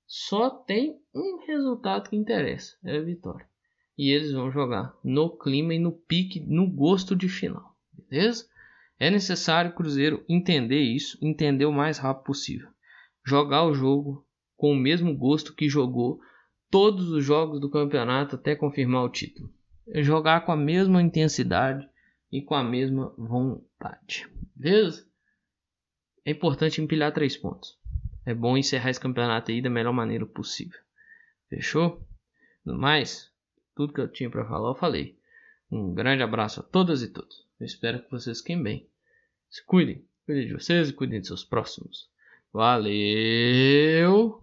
só 0.06 0.50
tem 0.50 1.00
um 1.14 1.46
resultado 1.46 2.10
que 2.10 2.16
interessa, 2.16 2.78
é 2.84 2.98
a 2.98 3.02
vitória. 3.02 3.48
E 3.98 4.10
eles 4.12 4.34
vão 4.34 4.52
jogar 4.52 4.94
no 5.04 5.30
clima 5.38 5.74
e 5.74 5.80
no 5.80 5.92
pique, 5.92 6.40
no 6.40 6.70
gosto 6.70 7.16
de 7.16 7.30
final, 7.30 7.76
beleza? 8.10 8.46
É 9.00 9.10
necessário 9.10 9.72
o 9.72 9.74
Cruzeiro 9.74 10.24
entender 10.28 10.82
isso, 10.82 11.18
entender 11.22 11.66
o 11.66 11.72
mais 11.72 11.98
rápido 11.98 12.26
possível. 12.26 12.70
Jogar 13.26 13.64
o 13.64 13.74
jogo 13.74 14.26
com 14.56 14.72
o 14.72 14.76
mesmo 14.76 15.16
gosto 15.16 15.54
que 15.54 15.68
jogou 15.68 16.20
todos 16.70 17.10
os 17.12 17.24
jogos 17.24 17.60
do 17.60 17.70
campeonato 17.70 18.36
até 18.36 18.56
confirmar 18.56 19.04
o 19.04 19.10
título. 19.10 19.54
É 19.88 20.02
jogar 20.02 20.46
com 20.46 20.52
a 20.52 20.58
mesma 20.58 21.02
intensidade 21.02 21.88
e 22.32 22.42
com 22.42 22.56
a 22.56 22.64
mesma 22.64 23.14
vontade. 23.18 24.28
Beleza? 24.56 25.08
É 26.26 26.32
importante 26.32 26.82
empilhar 26.82 27.14
três 27.14 27.38
pontos. 27.38 27.78
É 28.26 28.34
bom 28.34 28.58
encerrar 28.58 28.90
esse 28.90 29.00
campeonato 29.00 29.52
aí 29.52 29.62
da 29.62 29.70
melhor 29.70 29.94
maneira 29.94 30.26
possível. 30.26 30.80
Fechou? 31.50 32.02
No 32.66 32.78
mais, 32.78 33.32
tudo 33.76 33.94
que 33.94 34.02
eu 34.02 34.08
tinha 34.08 34.30
para 34.30 34.46
falar 34.46 34.70
eu 34.70 34.76
falei. 34.76 35.18
Um 35.72 35.94
grande 35.94 36.24
abraço 36.24 36.62
a 36.62 36.64
todas 36.64 37.02
e 37.02 37.10
todos. 37.10 37.46
Eu 37.60 37.66
espero 37.66 38.02
que 38.02 38.12
vocês 38.12 38.40
fiquem 38.40 38.62
bem. 38.62 38.88
Se 39.50 39.64
cuidem. 39.66 40.04
Cuidem 40.26 40.48
de 40.48 40.54
vocês 40.54 40.90
e 40.90 40.94
cuidem 40.94 41.22
de 41.22 41.28
seus 41.28 41.44
próximos. 41.44 42.10
Valeu! 42.52 44.42